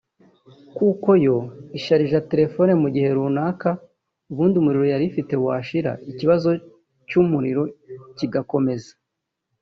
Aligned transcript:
kuko 0.77 1.09
yo 1.25 1.35
isharija 1.77 2.25
telefoni 2.31 2.73
mu 2.81 2.87
gihe 2.93 3.09
runaka 3.17 3.69
ubundi 4.31 4.55
umuriro 4.57 4.85
yari 4.93 5.05
ifite 5.11 5.33
washira 5.45 5.91
ikibazo 6.11 6.49
cy’umuriro 7.07 7.63
kigakomeza 8.17 8.91